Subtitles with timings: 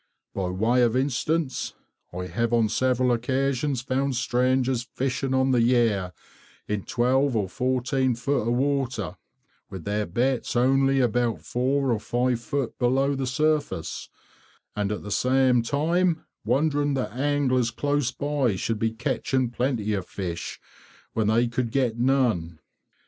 [0.33, 1.75] By way of instance,
[2.11, 6.11] I have on several occasions found strangers fishing on the Yare
[6.67, 9.15] in 12 or 14 feet of water,
[9.69, 14.09] with their baits only about four or five feet below the surface,
[14.75, 20.07] and at the same time wondering that anglers close by should be catching plenty of
[20.07, 20.59] fish
[21.13, 22.57] when they could get none.